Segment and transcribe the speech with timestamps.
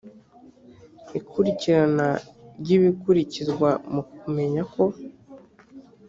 [1.19, 2.07] ikurikirana
[2.59, 4.83] ry ibikurikizwa mu kumenya ko